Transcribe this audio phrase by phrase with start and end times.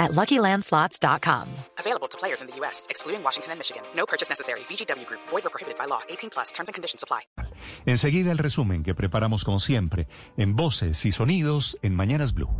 [0.00, 1.46] at LuckyLandSlots.com.
[1.78, 3.84] Available to players in the U.S., excluding Washington and Michigan.
[3.94, 4.60] No purchase necessary.
[4.68, 5.20] VGW Group.
[5.28, 6.00] Void or prohibited by law.
[6.08, 6.50] 18 plus.
[6.50, 7.20] Terms and conditions apply.
[7.86, 12.50] Enseguida el resumen que preparamos como siempre, en voces y sonidos en Mañanas Blue.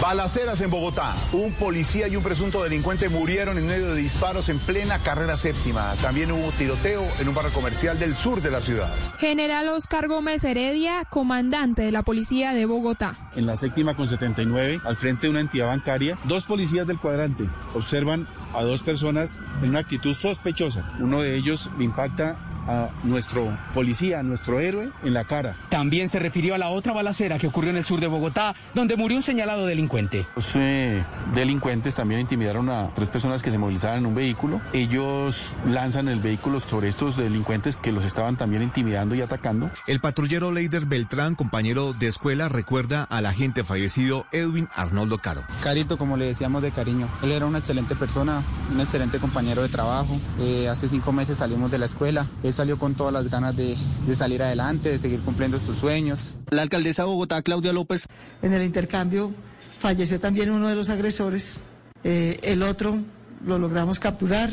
[0.00, 1.12] Balaceras en Bogotá.
[1.32, 5.92] Un policía y un presunto delincuente murieron en medio de disparos en plena carrera séptima.
[6.00, 8.88] También hubo tiroteo en un barrio comercial del sur de la ciudad.
[9.18, 13.16] General Oscar Gómez Heredia, comandante de la policía de Bogotá.
[13.34, 17.48] En la séptima con 79, al frente de una entidad bancaria, dos policías del cuadrante
[17.74, 20.88] observan a dos personas en una actitud sospechosa.
[21.00, 22.36] Uno de ellos le impacta
[22.68, 25.54] a nuestro policía, a nuestro héroe, en la cara.
[25.70, 28.96] También se refirió a la otra balacera que ocurrió en el sur de Bogotá, donde
[28.96, 30.26] murió un señalado delincuente.
[30.36, 34.60] Los eh, delincuentes también intimidaron a tres personas que se movilizaban en un vehículo.
[34.72, 39.70] Ellos lanzan el vehículo sobre estos delincuentes que los estaban también intimidando y atacando.
[39.86, 45.42] El patrullero Leider Beltrán, compañero de escuela, recuerda al agente fallecido Edwin Arnoldo Caro.
[45.62, 47.08] Carito, como le decíamos de cariño.
[47.22, 50.14] Él era una excelente persona, un excelente compañero de trabajo.
[50.40, 52.26] Eh, hace cinco meses salimos de la escuela
[52.58, 56.34] salió con todas las ganas de, de, salir adelante, de seguir cumpliendo sus sueños.
[56.50, 58.06] La alcaldesa de Bogotá, Claudia López.
[58.42, 59.32] En el intercambio
[59.78, 61.60] falleció también uno de los agresores.
[62.02, 62.98] Eh, el otro
[63.46, 64.50] lo logramos capturar,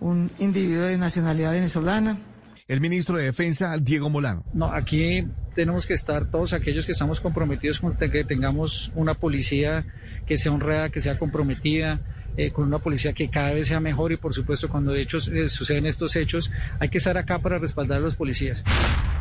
[0.00, 2.18] un individuo de nacionalidad venezolana.
[2.68, 4.44] El ministro de Defensa, Diego Molano.
[4.52, 9.86] No, aquí tenemos que estar todos aquellos que estamos comprometidos con que tengamos una policía
[10.26, 12.00] que sea honrada, que sea comprometida,
[12.36, 15.18] eh, con una policía que cada vez sea mejor y por supuesto cuando de hecho
[15.18, 18.64] eh, suceden estos hechos hay que estar acá para respaldar a los policías.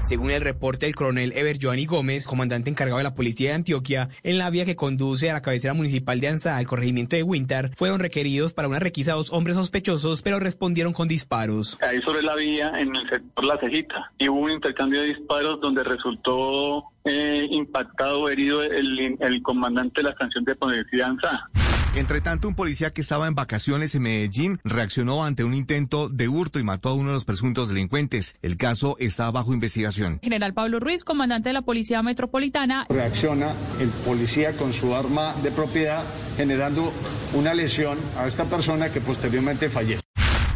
[0.05, 4.09] Según el reporte del coronel Ever Joanny Gómez, comandante encargado de la policía de Antioquia,
[4.21, 7.71] en la vía que conduce a la cabecera municipal de Anza, al corregimiento de Winter,
[7.76, 11.80] fueron requeridos para una requisa dos hombres sospechosos, pero respondieron con disparos.
[11.82, 15.59] Ahí sobre la vía, en el sector La Cejita, y hubo un intercambio de disparos
[15.59, 21.49] donde resultó eh, impactado, herido el, el comandante de la estación de policía Anza.
[21.95, 26.28] Entre tanto, un policía que estaba en vacaciones en Medellín reaccionó ante un intento de
[26.28, 28.38] hurto y mató a uno de los presuntos delincuentes.
[28.42, 30.20] El caso está bajo investigación.
[30.22, 32.86] General Pablo Ruiz, comandante de la Policía Metropolitana.
[32.89, 36.04] Reacciona el policía con su arma de propiedad
[36.36, 36.92] generando
[37.33, 40.05] una lesión a esta persona que posteriormente fallece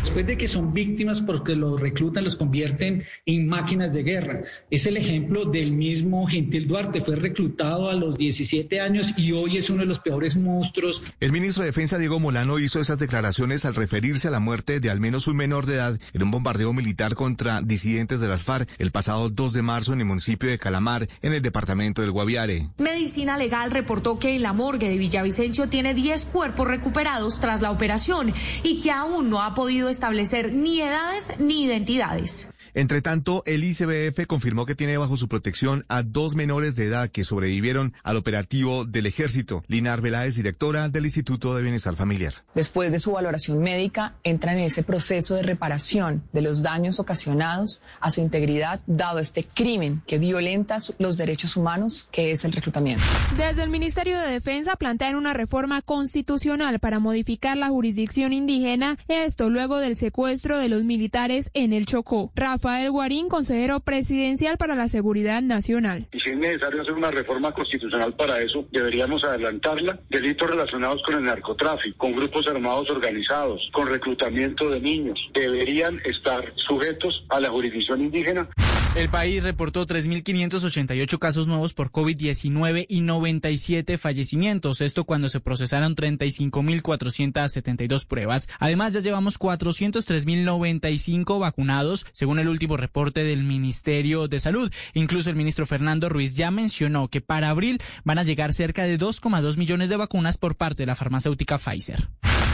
[0.10, 4.42] después de que son víctimas porque los reclutan, los convierten en máquinas de guerra.
[4.72, 9.58] Es el ejemplo del mismo Gentil Duarte, fue reclutado a los 17 años y hoy
[9.58, 11.04] es uno de los peores monstruos.
[11.20, 14.90] El ministro de Defensa, Diego Molano, hizo esas declaraciones al referirse a la muerte de
[14.90, 18.68] al menos un menor de edad en un bombardeo militar contra disidentes de las FARC
[18.80, 22.70] el pasado 2 de marzo en el municipio de Calamar, en el departamento del Guaviare.
[22.80, 27.70] Medicina Legal reportó que en la morgue de Villavicencio tiene 10 cuerpos recuperados tras la
[27.70, 28.34] operación
[28.64, 32.50] y que aún no ha podido establecer ni edades ni identidades.
[32.74, 37.10] Entre tanto, el ICBF confirmó que tiene bajo su protección a dos menores de edad
[37.10, 39.64] que sobrevivieron al operativo del ejército.
[39.68, 42.34] Lina Arbeláez, directora del Instituto de Bienestar Familiar.
[42.56, 47.82] Después de su valoración médica, entra en ese proceso de reparación de los daños ocasionados
[48.00, 53.04] a su integridad, dado este crimen que violenta los derechos humanos, que es el reclutamiento.
[53.36, 59.50] Desde el Ministerio de Defensa plantean una reforma constitucional para modificar la jurisdicción indígena, esto
[59.50, 62.32] luego del secuestro de los militares en el Chocó.
[62.36, 66.06] Rafael Guarín, consejero presidencial para la Seguridad Nacional.
[66.14, 70.00] Y si es necesario hacer una reforma constitucional para eso, deberíamos adelantarla.
[70.12, 76.54] Delitos relacionados con el narcotráfico, con grupos armados organizados, con reclutamiento de niños, deberían estar
[76.68, 78.48] sujetos a la jurisdicción indígena.
[78.96, 84.82] El país reportó 3.588 casos nuevos por COVID-19 y 97 fallecimientos.
[84.82, 88.50] Esto cuando se procesaron 35.472 pruebas.
[88.58, 94.74] Además, ya llevamos 403.095 vacunados, según el último reporte del Ministerio de Salud.
[94.96, 98.98] Incluso el ministro Fernando Ruiz ya mencionó que para abril van a llegar cerca de
[98.98, 102.10] 2,2 millones de vacunas por parte de la farmacéutica Pfizer.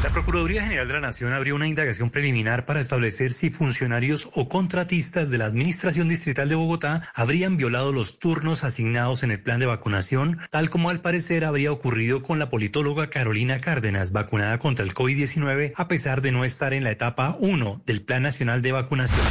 [0.06, 4.48] La Procuraduría General de la Nación abrió una indagación preliminar para establecer si funcionarios o
[4.48, 9.60] contratistas de la Administración Distrital de Bogotá habrían violado los turnos asignados en el plan
[9.60, 14.86] de vacunación, tal como al parecer habría ocurrido con la politóloga Carolina Cárdenas, vacunada contra
[14.86, 18.74] el COVID-19 a pesar de no estar en la etapa 1 del Plan Nacional de
[18.74, 19.26] Vacunación.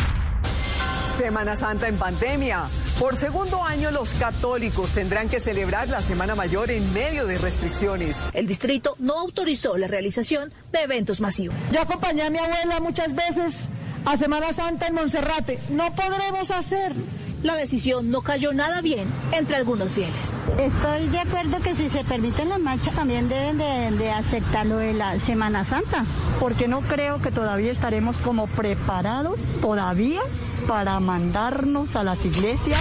[1.17, 2.65] Semana Santa en pandemia.
[2.99, 8.21] Por segundo año, los católicos tendrán que celebrar la Semana Mayor en medio de restricciones.
[8.33, 11.57] El distrito no autorizó la realización de eventos masivos.
[11.73, 13.69] Yo acompañé a mi abuela muchas veces
[14.05, 15.59] a Semana Santa en Monserrate.
[15.71, 17.03] No podremos hacerlo.
[17.45, 20.41] La decisión no cayó nada bien entre algunos fieles.
[20.59, 24.79] Estoy de acuerdo que si se permiten las marchas también deben de, de aceptar lo
[24.79, 26.07] de la Semana Santa.
[26.41, 30.23] Porque no creo que todavía estaremos como preparados todavía
[30.67, 32.81] para mandarnos a las iglesias.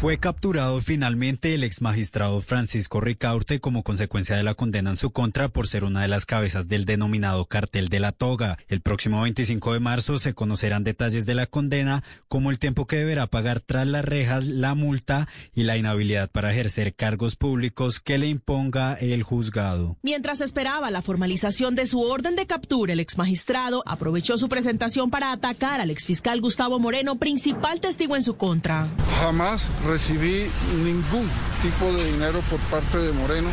[0.00, 5.10] Fue capturado finalmente el ex magistrado Francisco Ricaurte como consecuencia de la condena en su
[5.10, 8.56] contra por ser una de las cabezas del denominado cartel de la toga.
[8.68, 12.96] El próximo 25 de marzo se conocerán detalles de la condena, como el tiempo que
[12.96, 18.16] deberá pagar tras las rejas, la multa y la inhabilidad para ejercer cargos públicos que
[18.16, 19.98] le imponga el juzgado.
[20.00, 25.10] Mientras esperaba la formalización de su orden de captura, el ex magistrado aprovechó su presentación
[25.10, 28.88] para atacar al exfiscal Gustavo Moreno, principal testigo en su contra.
[29.20, 30.46] Jamás recibí
[30.84, 31.28] ningún
[31.62, 33.48] tipo de dinero por parte de Moreno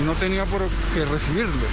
[0.00, 0.62] y no tenía por
[0.94, 1.66] qué recibirlo.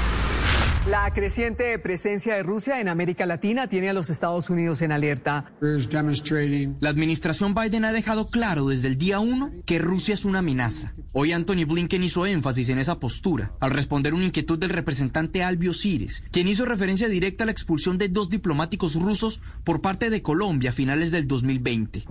[0.89, 5.51] La creciente presencia de Rusia en América Latina tiene a los Estados Unidos en alerta.
[5.59, 10.93] La administración Biden ha dejado claro desde el día uno que Rusia es una amenaza.
[11.19, 15.73] Hoy Anthony Blinken hizo énfasis en esa postura al responder una inquietud del representante Albio
[15.73, 20.21] Cires, quien hizo referencia directa a la expulsión de dos diplomáticos rusos por parte de
[20.21, 22.03] Colombia a finales del 2020.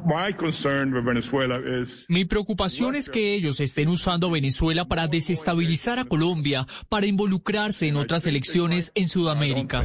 [2.08, 7.98] Mi preocupación es que ellos estén usando Venezuela para desestabilizar a Colombia, para involucrarse en
[7.98, 9.84] otras elecciones in Sudamérica.